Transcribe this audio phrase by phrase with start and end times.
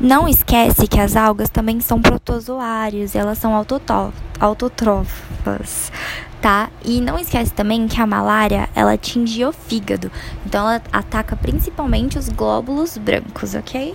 [0.00, 5.92] Não esquece que as algas também são protozoários, elas são autotrofas,
[6.40, 6.70] tá?
[6.82, 10.10] E não esquece também que a malária, ela atinge o fígado,
[10.46, 13.94] então ela ataca principalmente os glóbulos brancos, ok?